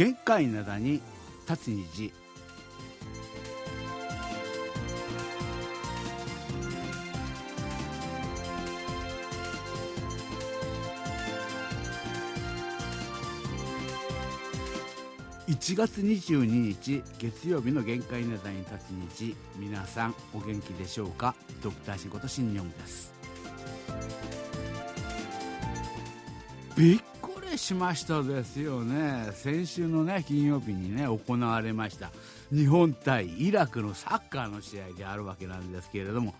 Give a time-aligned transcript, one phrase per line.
[0.00, 1.02] 限界灘に
[1.46, 2.10] 立つ虹。
[15.46, 21.34] 1月22日月曜日の限界ネタに立つ日皆さんお元気でしょうか？
[21.62, 23.12] ドクターシンこと新日本です。
[26.74, 27.00] びっ
[27.60, 29.30] しましたですよね。
[29.34, 32.10] 先週のね金曜日にね行われました
[32.52, 36.34] 日本対イラクのサッカーの試合であるわけなんですけれども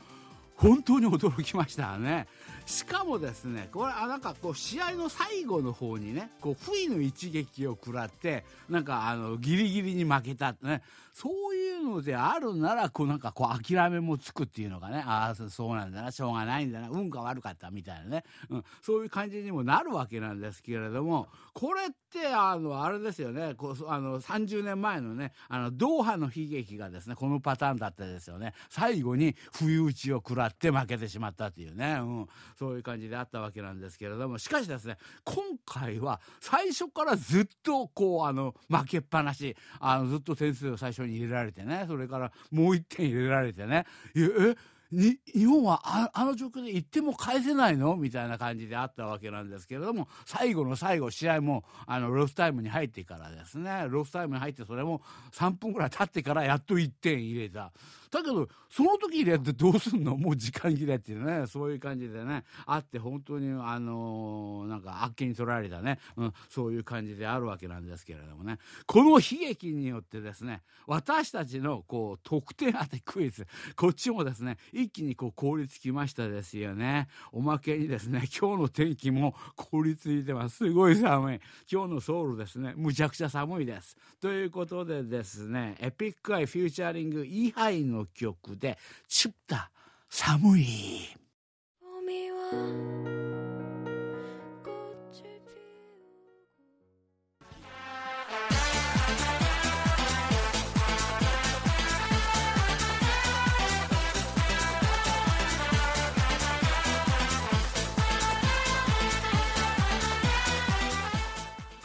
[0.61, 2.27] 本当に驚きましたね。
[2.67, 10.83] しかもですね、これ、あなんかこう、試合の最後の方にね、こう、不意の一撃を食らって、なんか、あの、ギリギリに負けたってね、
[11.13, 32.27] そういうのであるなら、こう、なんかこう、諦めもつくっていうのがね、ああ、そうなんだな、しょうがないんだな、運が悪かったみたいなね、うん、そういう感じにもなるわけなんですけれども、これって、あの、あれですよね、こう、あの、30年前のね、あの、ドーハの悲劇がですね、このパターンだったですよね、最後に不意打ちを食らって、って負けてしまったというね、うん、
[32.59, 44.21] そういう感じであったわけなんですけれども、しかしですね、今回は最初からずっとこう、あの、負けっぱなし、あの、ずっと点数を最初に入れられてね、それからもう1点入れられてね、え、
[44.53, 44.55] っ
[44.93, 47.97] 日本はあの状況で行っても返せないの？
[47.97, 53.87] みたいな感じであったわけなんですけれども最後の最後試合もあのロスタイムに入ってからですね。
[53.89, 55.01] ロスタイムに入ってそれも
[55.33, 57.73] 3分ぐらい経ってからやっと1点入れた。
[58.11, 60.17] だけどその時入れてどうすんの？
[60.17, 68.59] もう時間切れっていうねそういう感じでねあって本当にあのー、なんかあっけに取られたね、うん、そういう感じであるわけなんですけれどもね。
[68.87, 73.47] この悲劇によってですね私たちのこう得点当てクイズ
[73.77, 77.09] こっちもですね一気にこう凍りつきましたですよね。
[77.33, 80.57] おまけにですね、 今日の天気も凍りついてます。
[80.57, 81.41] すごい寒い。
[81.71, 83.97] 今日のソウルですね、むちゃくちゃ寒いです。
[84.21, 88.79] ということでですね、エピックアイフューチャリングイハイの曲で、
[89.09, 89.71] チュッタ、
[90.09, 91.21] 寒い。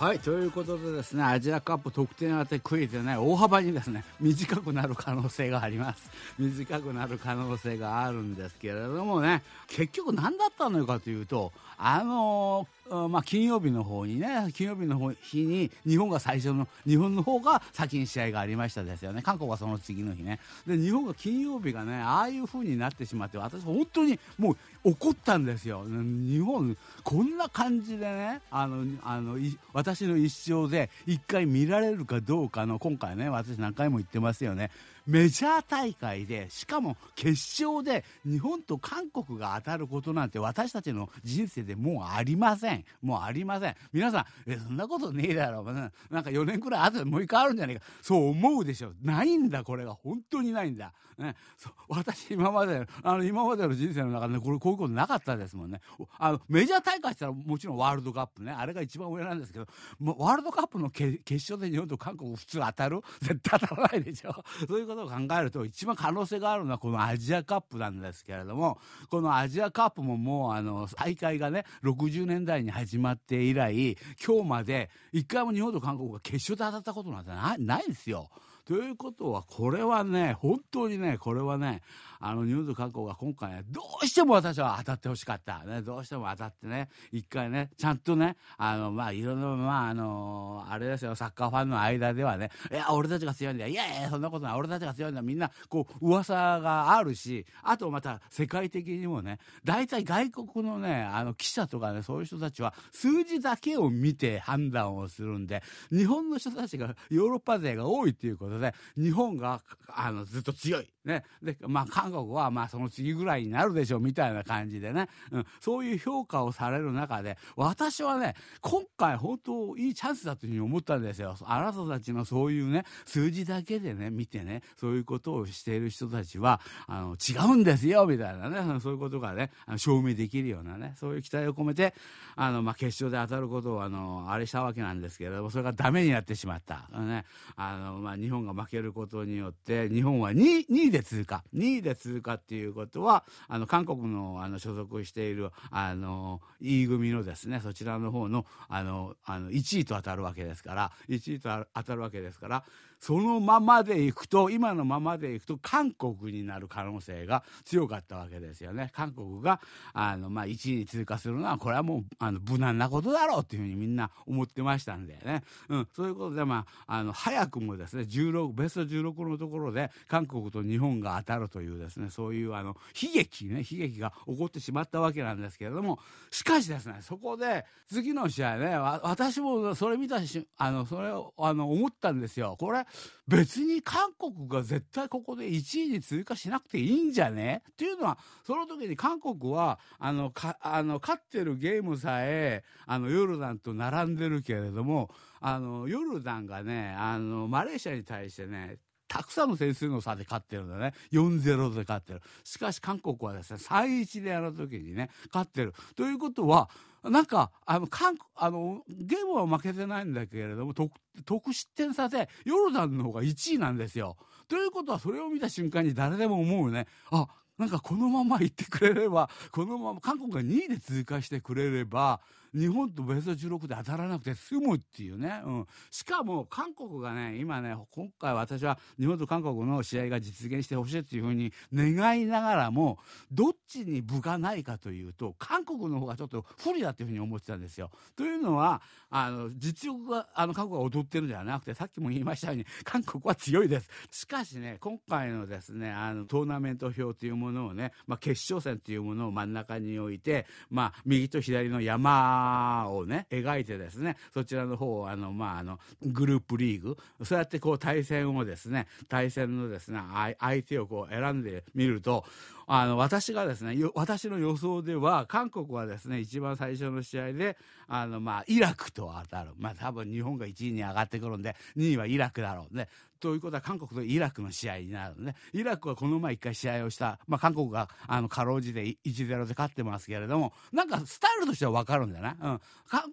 [0.06, 6.12] はいということでですねアジアカップ得点当てクイズね大幅にですね短くなる可能性があります。
[6.38, 19.24] 短くなる可能性があるんですけれどもね結局何だったのかというとあのまあ、金曜日の方にね、金曜日の日に日本が最初の、日本の方が先に試合がありましたですよね。
[19.24, 20.40] 韓国はその次の日ね。
[20.68, 24.52] で、日本が金曜日がね、ああいう風になってしまって、私本当にも
[24.84, 25.84] う怒ったんですよ。
[25.88, 29.40] 日本、こんな感じでね、あの、あの、
[29.74, 34.70] 私の一生で一回見られるかどうかの、今回ね、私何回も言ってますよね。
[35.08, 42.86] メジャー大会で、しかも決勝で日本と韓国が当たることなんて私たちの人生でもうありません。
[43.02, 43.76] もうありません。
[43.94, 45.66] 皆さん、え、そんなことねえだろう。
[45.74, 47.84] なんか4年くらい後でもう一回あるんじゃないか。
[48.02, 48.92] そう思うでしょ。
[49.02, 49.94] ないんだ、これが。
[49.94, 50.94] 本当にないんだ。
[51.18, 55.80] ね、そ私、今まで、あの、今までの人生の中で、ね、これ、こういうことなかったですもんね。
[56.18, 58.52] あの、メジャー大会したらもちろんワールドカップね。
[58.52, 59.68] あれが一番上なんですけど、
[60.00, 63.02] ワールドカップの決勝で日本と韓国普通当たる？
[63.22, 64.34] 絶対当たらないでしょ。
[64.68, 68.80] そういうことを考えると一番可能性があるのはこのアジアカップなんですけれども
[69.10, 78.30] このアジアカップももうあの大会がね60年代に始まって以来今日まで一回も日本と韓国が決勝で当たったことなんてないないですよ。
[78.66, 81.84] ということは、これはね、本当にね、これはね、
[82.20, 85.64] あの、ニュース観光が今回ね、どうしても私は当たってほしかった。
[85.64, 93.70] ね、どうしても当たってね、一回ね、ちゃんとね、あの、まあ、いろんな、まあ、あの、あれですよ、サッカーファンの間ではね、いや、俺たちが強いんだよ。
[93.70, 94.58] いやいや、そんなことない。
[94.58, 95.22] 俺たちが強いんだ。
[95.22, 110.95] みんな、こう、噂があるし、あとまた、世界的にもね、大体外国のね、あの、記者とかね、そういう人たちは、数字だけを見て判断をするんで、日本の人たちがヨーロッパ勢が多いっていうことことで、日本が、あの、ずっと強い。
[111.06, 111.24] ね。
[111.42, 115.08] で、まあ、韓国は、まあ、その次ぐらいになるでしょう、みたいな感じでね。
[115.32, 115.46] うん。
[115.60, 121.36] そういう評価をされる中で、私はね、今回本当いいチャンスだというふうに思ったんですよ。
[121.44, 131.94] あなたたちのそういうね、数字だけでね、見てね、そういうことをしている人たちは、あの、違うんですよ、みたいなね、そういうことがね、証明できるようなね、そういう期待を込めて、
[132.36, 136.90] あの、まあ、決勝で当たることを、あの、あれしたわけなんですけれども、それがダメになってしまった。
[137.00, 137.26] ね。
[137.56, 141.44] あの、まあ、日本が負けることによって、日本は 2, 2でで通過。
[141.54, 152.64] 2位で通過っていうことはあの韓国のあの所属しているあの E 組のですねそちらの方のあのあの1位と当たるわけですから1位と当たるわけですから
[153.06, 158.90] そのままでいくと今のままでいくと韓国になる可能性が強かったわけですよね。
[158.96, 159.62] 韓国が
[159.94, 176.00] あの、まあ、1位に通過するのはこれはもうあの無難なことだろうっていうふうにみんな思ってましたんでね、うん、そういうことで、まあ、あの早くもですね16ベスト16のところで韓国と日本が当たるというですねそういうあの悲劇ね悲劇が起こってしまったわけなんですけれども
[176.32, 182.56] しかしですねそこで次の試合ね私もそれ見たしあのそれをあの思ったんですよ。
[182.60, 182.84] これ
[183.28, 187.64] 別に韓国が絶対ここで1位に通過しなくていいんじゃね？
[187.72, 195.10] っていうのはその時に韓国はあのかあの勝ってるゲームさえあのヨルダンと並んでるけれども
[195.42, 198.78] あのヨルダンがねあのマレーシアに対してね
[199.16, 200.94] たくさんの点数の差で勝ってるんだね。
[201.14, 202.22] 4-0で勝ってる。
[202.44, 205.74] しかし韓国はですね、3-1でやるときにね、勝ってる。
[205.96, 206.70] ということは、
[207.02, 210.92] なんか、あの、韓あの、ゲームは負けてないんだけれども、得
[211.24, 214.18] 得失点差で、ヨルダンの方が1位なんですよ。
[214.50, 216.86] ということは、それを見た瞬間に誰でも思うね。
[217.10, 222.20] あ、なんかこのまま行ってくれれば、このまま、韓国が2位で通過してくれれば、
[222.56, 232.98] 日本とベスト16で当たらなくて済むっていうね、うん、しかも韓国がね今ね今回私は日本と韓国の試合が実現してほしいっていうふうに願いながらも
[233.30, 237.92] どっちに分がないかというと韓国の方がちょっと不利だっていうふうに思ってたんですよ。
[238.16, 243.90] というのはあの実力があの韓国が劣ってるんじゃなくてさっきも言いましたように韓国は強いです。
[244.12, 260.00] しかしね今回のですねあのトーナメント表というものものをね、まあ、決勝戦というものを真ん中に置いて、まあ、右と左の山をね描いてですねそちらの方をあの、まあ、あのグループリーグそうやってこう対戦をですね対戦のですね
[260.40, 262.26] 相手をこう選んでみると
[262.68, 267.58] あの私がですね私の予想では韓国はですね一番最初の試合で
[267.88, 272.88] あの、まあ、イラクと当たる、まあ、多分日本が1位に上がってくるんで2位はイラクだろうね。
[273.20, 275.36] ということは韓国とイラクの試合になるね。
[275.54, 282.62] イラクはこの前1回試合をした、まあ、韓国があのかろうじて1-0で勝ってますけれどもなんかスタイルとしては分かるんだよな、うん、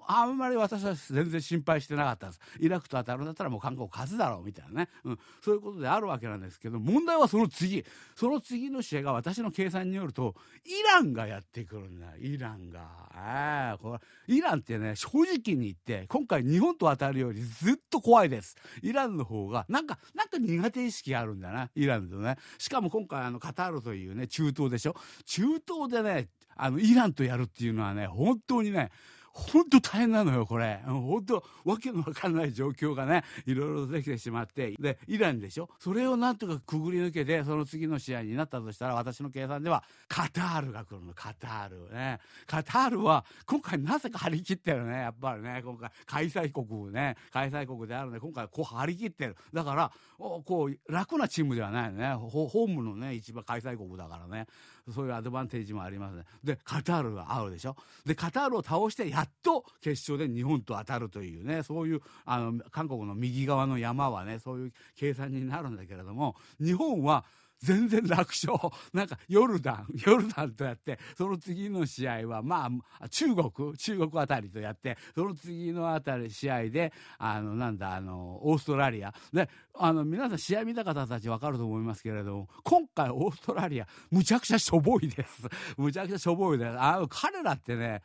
[0.07, 2.41] あんまり私は全然心配してなかったんです。
[2.59, 7.85] イラクと当たるんだったらもう韓国勝つだろうみたいなね、うん、そういうことであるわけなんですけど問題はその次。
[8.17, 10.35] その次の試合が私の計算によると
[10.65, 12.07] イランがやってくるんだ。
[12.19, 12.81] イランが。
[13.15, 13.99] あこ
[14.29, 18.57] れイランってね正直に言って今回日本と当たるよりずっと怖いです。
[18.83, 22.37] イランの方がなんかなんか苦手意識あるんだなイランとね。
[22.59, 24.97] しかも今回あのカタールというね中東でしょ。
[25.27, 28.91] 中東でねあのイランとやるっていうのはね本当にね
[29.33, 30.81] 本当大変なのよ、これ。
[30.87, 35.71] 本当、わけのわかんない状況がね、いろいろできてしまって、で、イランでしょ？
[35.79, 41.95] それをなんとかくぐり抜けて、その次の試合になったとしたら、私の計算では、カタールが来るの、カタール。
[41.95, 42.19] ね。
[42.47, 49.37] カタールは、今回なぜか張り切ってるね、やっぱりね、今回、開催国ね、開催国であるので、今回こう張り切ってる。
[49.53, 52.13] だから、こう、楽なチームではないよね。
[52.15, 54.47] ホームのね、一番開催国だからね。
[54.91, 56.25] そういうアドバンテージもありますね。
[56.43, 57.77] で、カタールが合うでしょ？
[58.05, 67.25] で、カタールを倒してやっと決勝で日本と当たるというね、そういう、あの、韓国の右側の山はね、そういう計算になるんだけれども、日本は、
[67.63, 68.53] 全然楽勝。
[68.93, 79.15] なんか、ヨルダン、ヨルダンとやって、その次の試合は、まあ、中国、中国あたりとやって、その次のあたり試合で、あの、なんだ、あの、オーストラリア。
[79.33, 85.49] で、あの、皆さん試合見た方たちわかると思いますけれども、今回オーストラリア、むちゃくちゃしょぼいです。
[85.79, 86.79] むちゃくちゃしょぼいです。
[86.79, 88.03] あの、彼らってね、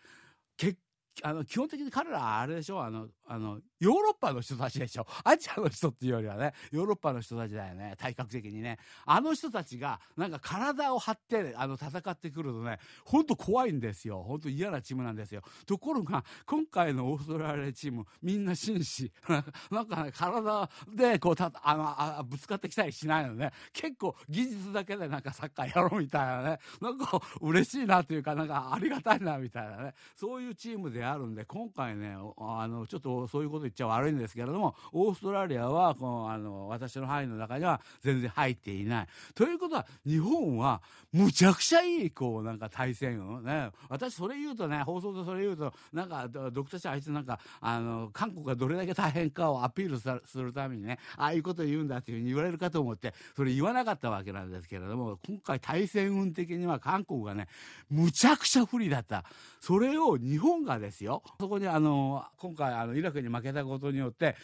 [0.55, 0.77] 結
[1.23, 2.83] あの基本的に彼らあれでしょ？
[2.83, 5.05] あのあのヨーロッパの人たちでしょ。
[5.23, 7.95] アジアの人っていうよりはねヨーロッパの人たちだよね。
[7.97, 8.79] 体格的にね。
[9.05, 14.23] あの人たちがなんか体を張ってあの戦ってくるとねほんと怖いんですよ。
[14.23, 15.41] ほんと嫌なチームなんですよ。
[15.65, 19.11] ところが今回のオーストラリアチームみんな紳士。
[19.69, 21.83] なんかね体でこうたあの
[22.19, 23.51] あぶつかってきたりしないのね。
[23.73, 26.59] 結構技術だけでなんかサッカーやろうみたいなね。
[26.81, 29.93] なんか嬉しいなというかなんかありがたいなみたいなね。
[30.15, 39.07] そういうチームであるんで今回ねあのちょっとそういうこと言っちゃ悪いんですけれどもオーストラリアはこのあの私の範囲の中には全然入っていない。
[39.35, 40.81] ということは日本は
[41.13, 57.47] むちゃくちゃいいこうなんか対戦をね私それ言うとね放送でそれ言うとなんかドクター氏あいつなんかあの韓国がどれだけ大変かをアピールするためにねああいうこと言うんだっていうふうに言われるかと思ってそれ言わなかったわけなんですけれども今回対戦運的には韓国がね
[57.89, 59.23] むちゃくちゃ不利だった
[59.59, 64.35] それを日本がですよそこにあの今回あのイラクに負けたことによって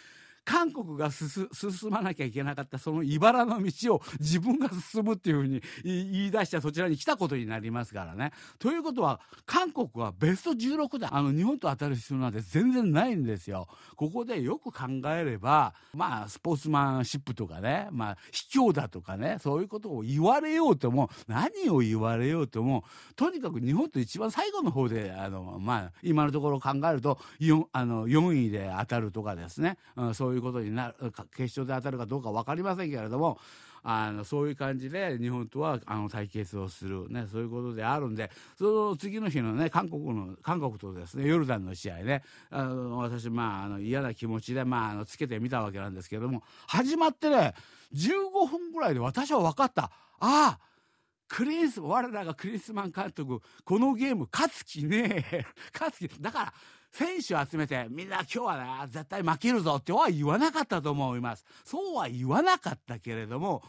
[0.45, 1.47] 韓国が進
[1.89, 8.31] まなきゃいけなかったその茨の道を自分が進むっていうふうに言い出してそちらに来たことになりますからね。
[8.59, 13.67] ということは韓国はベスト16であの日本と当たる必要なんて全然ないんですよ。
[13.95, 22.83] ここでよく考えればまあスポーツマンシップとかねまあ卑怯だとかねそういうことを言われようとも何を言われようとも
[23.15, 30.95] とにかく日本と一番最後の方であのまあ今のところ考えると 4, あの4位で当たるとかですね、うん、そういうことになる
[31.35, 33.39] 決勝で当たるかどうか分かりませんけれども
[33.83, 47.53] あのそういう感じで日本とはあの対決をする、ね、そういうことであるんでその次の日のね韓国の韓国とですねヨルダンの試合ねあの私、まあ、あの嫌な気持ちで、まあ、あのつけてみたわけなんですけども始まってね
[47.93, 49.91] 15分ぐらいで私は分かった。
[50.19, 50.59] ああ
[51.27, 55.45] クリス我らがクリスマン監督このゲーム勝つ気ねえ。
[55.73, 56.21] 勝つ気。
[56.21, 56.53] だから
[56.93, 61.43] 選手を集めてみんな今日はね絶対負けるぞっては言わなかったと思います。
[61.65, 63.63] そうは言わなかったけれども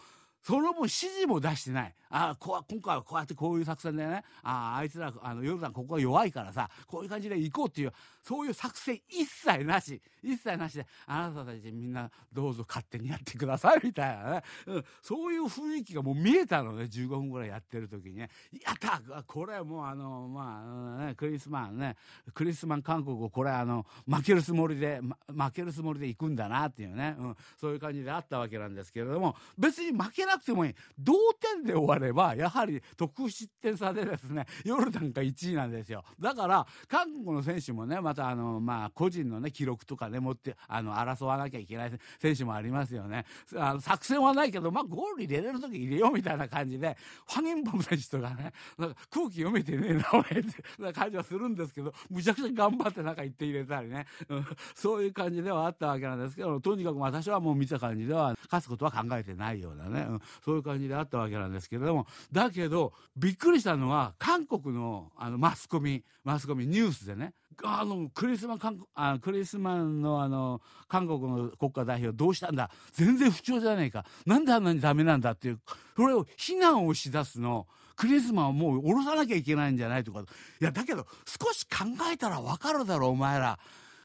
[0.44, 1.94] その分指示も出してない。
[2.10, 4.22] あこ今回はこうやってこういう作戦でね。
[4.42, 10.02] ああいつらあのヨルダンここが弱いからさこういう感じで行こうっていうそういう作戦一切なし。
[10.24, 18.30] 一切なしであなたたちみんなどうぞ勝手にやってくださいみたいなね、うん、そういう雰囲気がもう見えたのね15分ぐらいやってる時にね。
[18.64, 21.96] やったこれもうあのまあ、ね、クリスマンね。
[22.32, 30.74] クリスマン韓国をこれあの負けるつもりで、ま、負けるつもりで行くんだなっていうね、うん、そういう感じであったわけなんですけれども別に負けなくてもいい。
[30.98, 36.04] 同点で終わればやはり得失点差でですねヨルダンが1位なんですよ。
[36.18, 43.24] だから韓国の選手もねまたあのまあ個人のね記録とかね持ってあの争わなきゃいけない選手もありますよね。
[43.56, 68.58] あの作戦はないけどまあゴール入れれる時入れようみたいな感じでファニンボム選手とかねなんか空気読めてねえな俺って な感じはするんですけどむちゃくちゃ頑張ってなんか言って入れたりね、うん、そういう感じではあったわけなんですけどとにかく私はもう見た感じでは勝つことは考えてないようなね、うん、そういう感じであったわけなんですけれどもだけどびっくりしたのは韓国のあのマスコミマスコミニュースでねあのクリスマン
[68.94, 75.60] あクリスマのあの韓国の国家代表どうしたんだ全然不調じゃねえかなんであんなにダメなんだっていう
[75.96, 77.66] それを非難をしだすの
[77.96, 83.58] クリスマンはもう下ろさなきゃいけないんじゃないとかいやだけど少し考えたら分かるだろお前ら。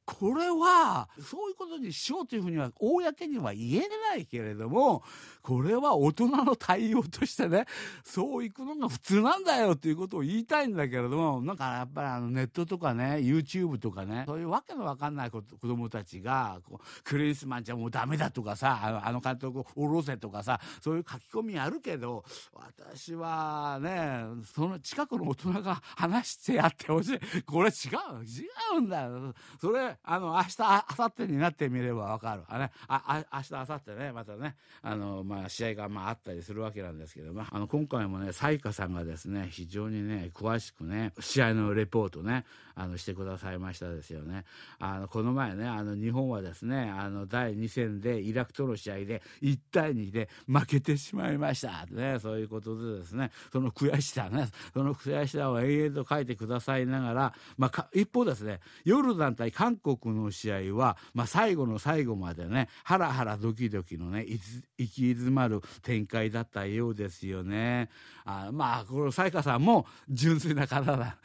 [0.10, 5.04] これはそういうことにしようというふうには公には言えないけれども
[5.44, 7.66] これは大人の対応としてね
[8.04, 16.60] そういくのが普通なんだよっていうことを言いたいんだけれどもなんかやっぱりあのネットとかね YouTube とかねそういうわけのわかんない子供たちが
[17.04, 22.24] クリスマンじゃもうダメだとかさあのあの監督を下ろせとかさそういう書き込みあるけど
[22.54, 24.24] 私はね
[24.54, 27.20] その近くの大人が話してやってほしい。
[27.44, 28.48] これ違う違
[28.78, 29.34] うんだよ。
[29.60, 32.72] それあの明日あ明後日になってみればわかるあね。
[32.88, 34.12] ああ明日明後日ね。
[34.12, 34.56] またね。
[34.82, 37.44] あのまあ試合がまああったりするわけなんですけども。
[37.50, 42.46] あの今回もね彩花さんがですね非常にね詳しくね試合のレポートね
[42.80, 44.46] あのしてくださいましたですよね。
[44.80, 51.86] あのこの前ねあの日本はですねあの第2戦でイラクとの試合で1対2で負けてしまいました。
[51.92, 53.32] ねそういうことでですね。
[53.52, 54.48] その悔しさね。
[54.74, 64.42] その悔しさを延々と書いてくださいながら、まあ、一方ですねヨルダン対韓国の試合は、まあ、最後の最後までねハラハラドキドキのね行
[64.78, 67.90] き詰まる展開だったようですよね。
[68.24, 71.18] あまあこの彩花さんも純粋な方だ。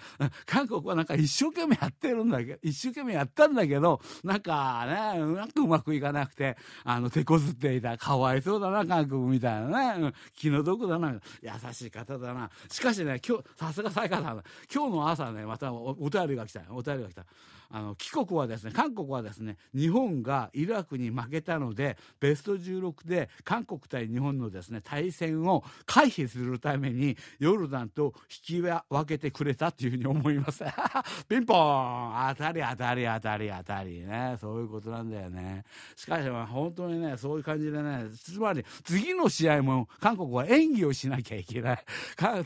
[0.47, 12.51] 韓国はなんか一生懸命やってるんだけど一生懸命やったんだけどなんかねなんかうまくいかなくてあの手こずっていたかわいそうだな韓国みたいなね気の毒だな優しい方だな。
[12.71, 17.25] しかしね今日さすが才加さん今日の朝ねまたおお便りが来たお便りが来た。
[17.71, 28.15] あの帰国はですね韓国はですね日本がイラクに負けたのでベスト16で韓国対日本のですね対戦を回避するためにヨルダンと
[28.49, 30.65] 引き分けてくれたというふうに思います。
[31.29, 34.37] ピンポーン当たり当たり当たり当たりね。
[34.41, 35.65] そういうことなんだよね。
[35.97, 41.85] しかし本当にねそういう感じでねつまり次の試合も韓国は演技をしなきゃいけない。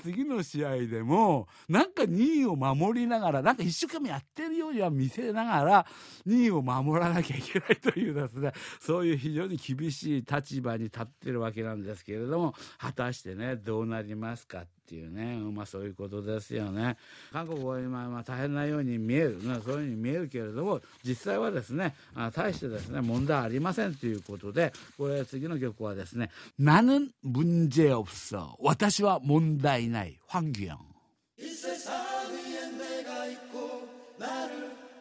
[0.02, 5.85] 次の試合でもなんか2位を守りながらなんか一生懸命やってるようには見せせながら
[6.27, 16.97] 2位を守らなきゃいけないというですねそういう非常に厳しい立場に立ってるわけなんですけれども果たしてねどうなりますかっていうね、まあそういうことですよね。
[17.31, 30.51] 韓国は今、まあ、大変なように見える、ね、そういうふうに見えるけれども、実際はですね、あ大してですね、問題ありませんということで、これ次の曲はですね、나는문제없어私は問題ない황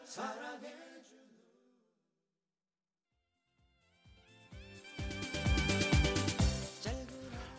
[0.07, 0.46] 사랑.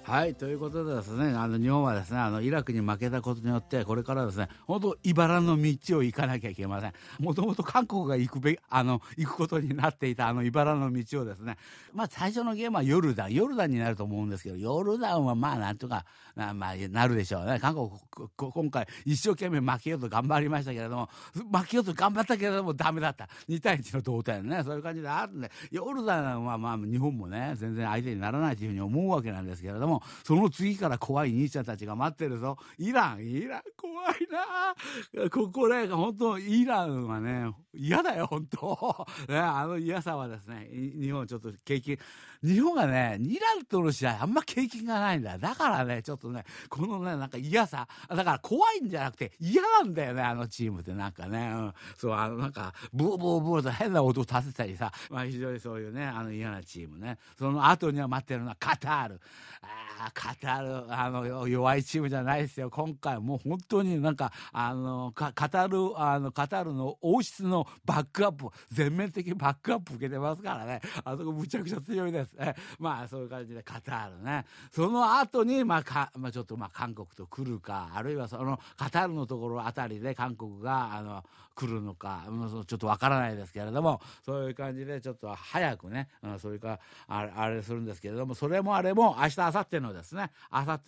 [0.08, 6.92] はいということでですねあの日本はですねあのイラクに負けたことによってこれからですね本当茨の道を行かなきゃいけません。
[7.20, 11.58] もともと韓国が行くべあの行くことになっていたあの茨の道をですね
[11.92, 17.58] まあ最初のゲームはヨルダンヨルダンになると思うんですけどヨルダンはまあなんとかな,、まあ、なるでしょうね。
[17.60, 17.90] 韓国
[18.38, 21.10] 今回一生懸命負けようと頑張りましたけれども
[21.52, 23.28] 負けようと頑張ったけれどもダメだった。
[23.46, 24.62] 2対1の同点ね。
[24.64, 32.56] そういう感じであるんでヨルダンはまあ日本もね全然相手にならないというふうに思うわけなんですけれどもその次から怖い兄ちゃんたちが待ってるぞ。
[32.78, 35.28] イランイラン怖いな。
[35.30, 39.06] ここね本当イランはね嫌だよ本当。
[39.28, 41.98] ねあの嫌さはですね日本ちょっと経験
[42.42, 45.38] 日本がねイランとの試合あんま経験がないんだ。
[45.38, 47.86] だからねちょっとねこのねなんか嫌さ。
[48.08, 50.92] だから怖いんじゃなくて嫌なんだよねあのチームって。
[50.92, 57.18] なんかね、うん、そうあのなんかブーブーブーと変な音を立てたりさ、まあ、非常にそういうねあの嫌なチームね。
[57.38, 59.20] その後には待ってるのはカタール。
[59.62, 62.70] ああカタールあの弱いチームじゃないですよ。
[62.70, 70.80] 今回もう本当になんかあのカタールあのカタールの王室のバックアップ全面的バックアップ受けてますからね。
[71.04, 72.27] あそこむちゃくちゃ強いです。
[72.38, 74.44] え まあそういう感じでカタールね。
[74.70, 81.24] その後にまあか、まあ、ちょっとまあ韓国と来るかあるいはそのカタールのところあたりで韓国があの
[81.58, 82.22] 来るのか、
[82.68, 90.80] ちょっとわからないですけれどもそういう感じでちょっと早くね、うん、それかあれあれするんですけれどもそれもあれも明日明後日のですね明後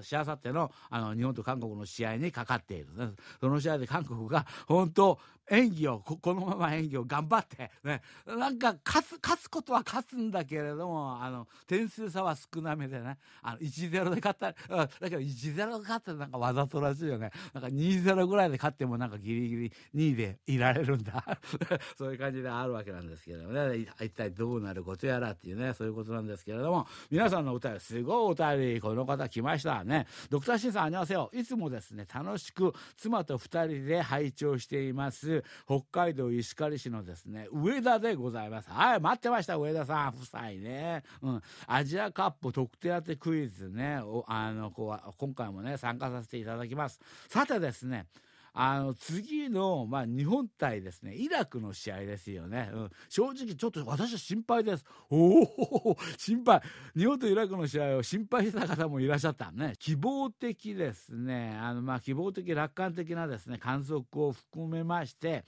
[0.00, 5.18] 日しあさってのあの日本と韓国の試合にかかっている、ね、その試合で韓国が本当
[5.50, 17.30] 演技をこのまま演技を頑張ってねなんか勝つ勝つことは勝つんだけれどもあの点数差は少なめでねあの1-0で勝っただけど1-0で勝ってなんかわざとらしいよね。
[17.52, 19.72] なんか2-0ぐらいで勝ってもなんかギリギリ
[20.12, 21.38] 位でいられるんだ。
[21.96, 23.86] そういう感じであるわけなんですけどもね。
[24.00, 30.06] 一体どうなることやらっていうねそういうことなんですけれども皆さんのお便りすごいお便りこの方来ましたね。
[30.30, 38.70] ドクターシンさんありがとういつもですね楽しく妻と2人で拝聴しています北海道石狩市のですね上田でございます。
[38.70, 40.16] はい待ってました上田さん。
[40.16, 47.00] 夫妻ね、うん、アジアカップ特定当てクイズねあのこう今回もね参加させていただきます。
[47.28, 48.06] さてですね
[48.58, 54.84] あの次の、まあ、日本対ですねイラクの試合ですよね、うん、正直ちょっと私は心配です。
[55.10, 56.62] おお心配。
[56.96, 59.52] 日本とイラクの試合を心配した方もいらっしゃった。
[59.52, 59.74] ね。
[59.78, 61.54] 希望的ですね。
[61.60, 65.44] あの、まあ、希望的楽観的なですね観測を含めまして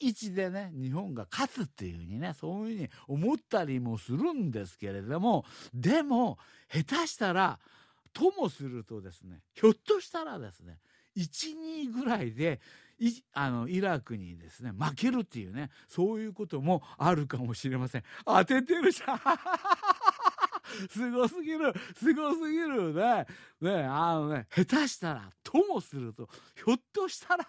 [0.00, 6.38] 3-1でね日本が勝つっていうふうにねそういうふうに思ったりもするんですけれどもでも
[6.72, 7.58] 下手したら
[8.12, 10.78] ともするとですねひょっとしたらですね
[11.16, 12.60] 12ぐらいで
[13.32, 18.04] あのイラクにですね負けるっていうねそういうこともあるかもしれません。
[18.24, 19.20] 当ててるじゃん。
[20.90, 21.72] すごすぎる。
[21.96, 23.26] すごすぎるね。
[23.60, 27.46] ねあのね下手したらともするとひょっとしたら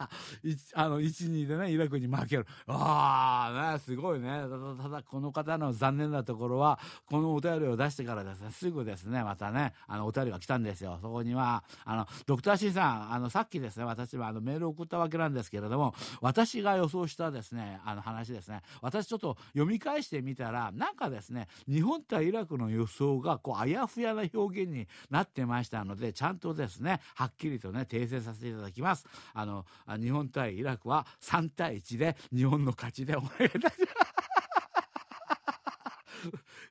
[0.73, 2.45] あの12でねイラクに負ける。
[2.67, 4.43] ああねすごいね。
[4.81, 10.99] ただこの方の残念なところはこのお便りを出してからですねすぐですねまたねあのお便りが来たんですよ。
[11.01, 18.61] そこにはあのドクターシンさんあのさっきですね私はあのメールを送ったわけなんですけれども私が予想したですねあの話ですね。
[18.81, 29.05] 私ちょっと読み返してみたらなんかですね日本対イラクの予想がこうあやふやな表現になってましたのでちゃんとですねはっきりとね訂正させていただきます。
[29.33, 29.65] あの
[29.99, 34.34] 日本対イラクは3対1で日本の勝ちでお願いいたします。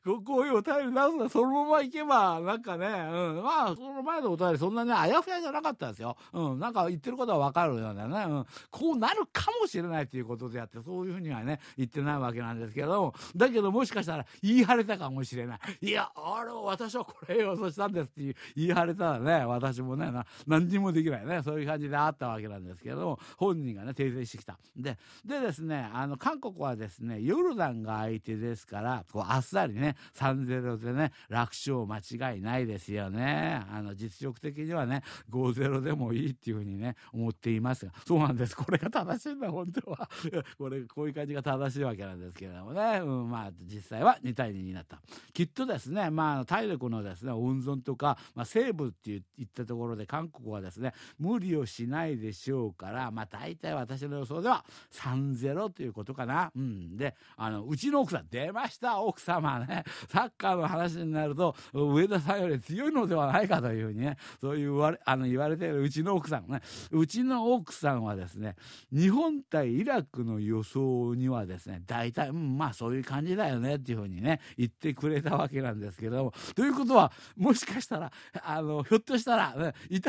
[0.04, 6.16] こういうお便り出すのそのままいけば、なんかね、うん、まあ、その前のお便りそんなね、あやふやじゃなかったですよ。
[6.32, 15.58] うん、なんか言ってることはわかるようなね、うん、こうなるかもしれないということであって、そういうふうにはね、言ってないわけなんですけども、だけどもしかしたら言い張れたかもしれない。
[15.80, 24.58] いや、あれ、私はこれ予想したんですっていう言い張れたらね、私もね、な何にもできないね、そういう感じであったわけなんですけども、本人がね、訂正してきた。
[24.76, 33.62] で、でですね、あの、韓国はですね、ヨルダンが相手ですから、こう、あっさりね、3-0でね、楽勝間違いないですよね。
[33.70, 38.56] あの、実力的にはね、5-0でもいいっていうふうにね、思っていますが、そうなんです。
[38.56, 40.08] これが正しいんだ、本当は。
[40.58, 45.00] これ、こういう感じが正しいわけなんですけれどもね、うん、まあ、実際は2対2になった。
[45.32, 56.50] きっとですね、まあ、体力のですね、温存とか、まあ、西部っていったところで、韓国はですね、無理をしないでしょうから、まあ、大体私の予想では3-0ということかな。
[56.54, 56.96] うん。
[56.96, 59.83] で、あの、うちの奥さん、出ました、奥様ね。
[60.08, 68.56] サッカーの話になると、上田さんより強いのではないかというふうにね、そういうわれあの言われているうちの奥さんね、うちの奥さんはですね、
[68.92, 80.00] 日本対イラクの予想にはですね、大体、うん、まあそういう感じだよねっていうふうにね、言ってくれたわけなんですけども、ということは、もしかしたら、あの、ひょっとしたら、ね、1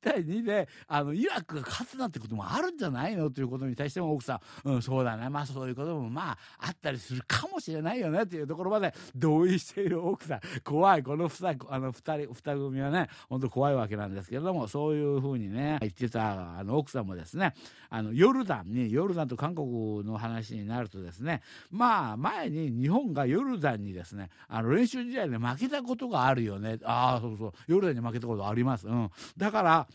[0.00, 3.30] 対2で、あの、イラクが勝つなんてこともあるんじゃないの？
[3.30, 17.54] ということに対しても奥さん、うん、そうだね、まあそういうこともまああったりするかもしれないよねっていうところまで同意している奥さん、怖い、この二あの二人、二組はね、本当怖いわけなんですけれども、そういうふうにね、言ってたあの奥さんもですね、
[17.88, 26.78] あの、ヨルダンに、ヨルダンと韓国の話になるとですね、まあ前に日本がヨルダンにですね、あの練習試合で負けたことがあるよね。
[26.84, 28.86] ああ、そうそう、ヨルダンに負けたことあります。
[28.86, 29.10] うん。
[29.38, 29.88] だから、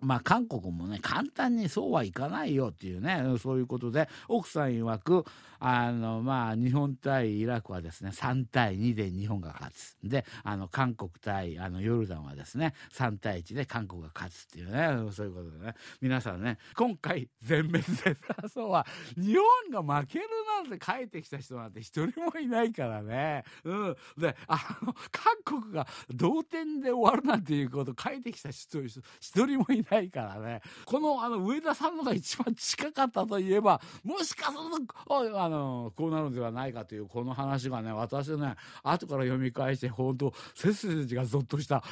[0.00, 5.24] まあ、韓国もね、簡単にそうはいかないよっていうね、そういうことで、奥さん曰く、
[5.58, 9.96] あの、まあ、日本対イラクはですね、3対2で日本が勝つ。
[10.04, 18.16] で、あの、韓国対、あの、ヨルダンはですね、3対1で韓国が勝つっていうね、そういうことでね、皆さんね、今回、全滅で
[18.52, 19.36] そうは、日
[19.72, 20.26] 本が負ける
[20.62, 23.44] なんて書いてきた人なんて一人もいないからね。
[23.64, 23.96] うん。
[24.18, 30.60] で、あの、韓国が同点で終わるなんていうこと書いてきた人一人もいないないからね。
[30.84, 41.82] この、あの、上田さんのが一番近かったといえば、もしかすると、あの、こうなるのではないかという、この話がね、私ね、後から読み返して、本当背筋がゾッとした。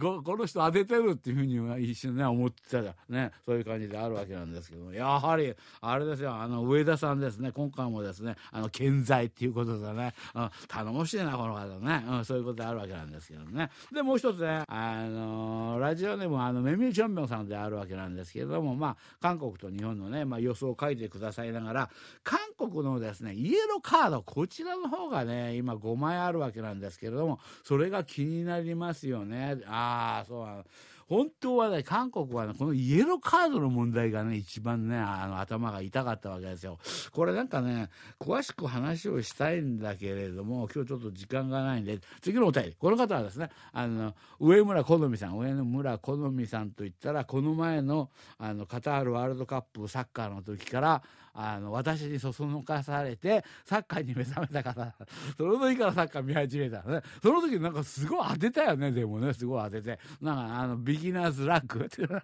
[0.00, 6.34] この人当ててるっていうふうには一瞬ね思ってたねそういう感じであるわけなんですけどやはりあれですよ。
[6.34, 7.52] あの上田さんですね。
[7.52, 13.70] 今回もですねあの健在っていうことでね、うん、頼もしいなこの方ね、うん、そういうことであるわけなんですけどね。
[13.92, 21.90] でもう一つねあのラジオネームあのメミーチョンミョンさんであるわけなんですけれどもまあ韓国と日本のね、まあ、予想を書いてくださいながら
[22.24, 29.56] 韓国のですねイエローカードこちらの方がね今5枚あるわけなんですけれどもそれが気になりますよね。
[29.66, 30.64] あああ、そうなの。
[31.06, 36.78] 本当はね、韓国はね、このイエローカードの問題がね、一番ね、あの、頭が痛かったわけですよ。
[37.12, 42.76] これなんかね、詳しく話をしたいんだけれども、今日ちょっと時間がないんで、次のお便り。
[42.78, 51.02] この方はですね、あの、上村好美さん、上村好美さんといったら、この前の、あの、カタールワールドカップサッカーの時から、
[51.34, 54.94] あの、私にそそのかされて、サッカーに目覚めた方、
[55.36, 57.02] その時からサッカー見始めたのね。
[57.22, 59.98] その時なんかすごい当てたよね、でもね、すごい当てて。
[60.20, 61.84] なんか、あの、ビギナーズラック。
[61.84, 62.22] っていう、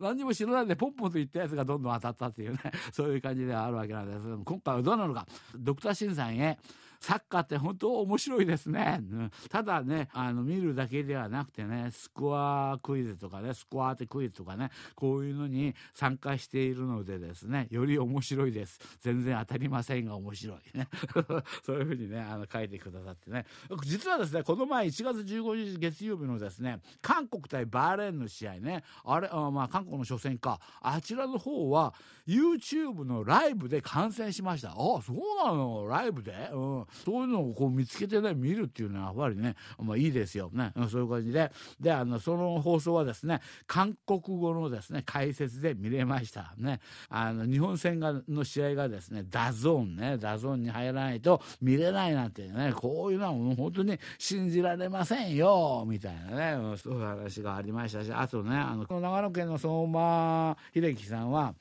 [0.00, 2.58] 何にも知らないでポンポンと言ったやつがどんどん当たったっていうね、
[2.92, 4.22] そういう感じではあるわけなんです。
[4.22, 6.58] けども、今回はどうなのか、ドクターシンさんへ、
[7.00, 9.00] サッカーって本当面白いですね。
[9.48, 18.78] ただね、あの、見るだけではなくてね、スコアクイズとかね、スコア当てクイズとかね、こういうのに参加しているのでですね、より面白いです。
[19.00, 20.88] 全然当たりませんが面白いね。
[21.64, 23.46] そういうふうにね、あの、書いてくださってね。
[23.84, 31.94] 実はですね、この前1月15日月曜日のですね、韓国対バーレーンの試合ね、あれ、あまあ、韓国の初戦か、あちらの方は、
[32.26, 34.70] YouTube のライブで観戦しました。
[34.70, 35.86] あ、そうなの？
[35.86, 36.50] ライブで？
[36.52, 36.85] うん。
[36.90, 41.50] そういうのをこう見つけてね見るっていうのはやっぱりね、まあ、いいですよね、そういう感じで。
[41.80, 46.54] であのその放送はですね韓国語のですね解説で見れました。
[46.58, 46.80] ね。
[47.08, 61.54] あの日本戦がの試合がですねダゾーンねダゾーンに入らないと見れないなんてねこういうのはもう本当に信じられませんよみたいなねそういう話がありましたしあとねあの長野県の相馬秀樹さんは、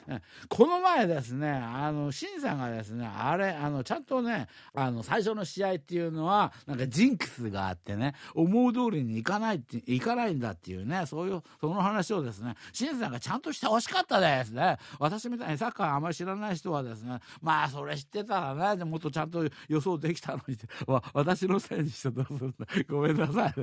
[0.49, 14.77] この前ですねあの新さんがですねあれあのちゃんとねあの最初の試合っていうのは、なんかジンクスがあってね、思う通りにいかないって、いかないんだっていうね、そういう、その話をですね、清水さんがちゃんとしてほしかったですね。
[14.99, 20.67] 私みたいにサッカーあまり知らない人はですね、まあ、それ知ってたらね、もっとちゃんと予想できたのにって、
[21.13, 22.65] 私のせいにしてどうするんだ。
[22.89, 23.53] ごめんなさい。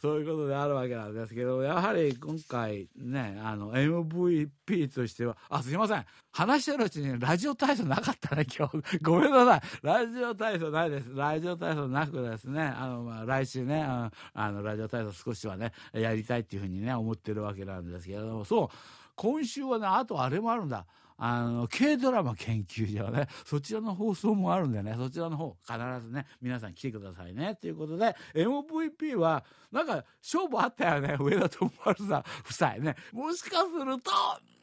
[0.00, 6.06] そういうことであるわけなんですけど、やはり今回ね、あの、MVP としては、あ、すいません。
[6.32, 8.98] 話してるうちにラジオ体操なかったね、今日。
[9.02, 9.60] ごめんなさい。
[9.82, 11.10] ラジオ体操ないです。
[11.14, 18.68] ラジオ体操なくですね、あの、まあ、来週ね、あの、ラジオ体操少しはね、やりたいっていうふうにね、思ってるわけなんですけれども、そう、
[19.14, 20.86] 今週はね、あとあれもあるんだ。
[21.18, 27.56] あの、軽ドラマ研究所ね、そちらの放送もあるんでね、そちらの方、必ずね、皆さん来てくださいね。
[27.56, 32.96] ということで、MVP は、なんか、勝負あったよね、上田智春さん夫妻ね。
[33.12, 34.10] もしかすると、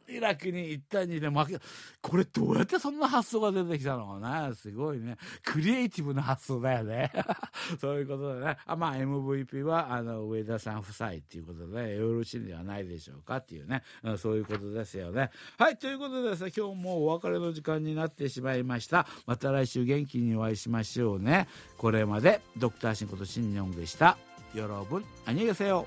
[0.08, 1.58] イラクに行ったにで負け
[2.00, 4.54] これどうやってそんな発想が出てきたのかな？
[4.54, 5.16] すごいね。
[5.44, 7.10] クリエイティブな発想だよね。
[7.80, 8.56] そういうことでね。
[8.66, 15.30] あまあ MVP はあの上田さん夫妻っていうことでよろしいんではないでしょうかっていうね、うん、そういうことですよね。
[15.58, 19.06] はいということでですね今日もお別れの時間になってしまいました。
[19.26, 21.48] また来週元気にお会いしましょうね。
[21.78, 24.18] これまでドクターシンことシンニョンでした。
[24.54, 25.86] よろぶんあにげせよ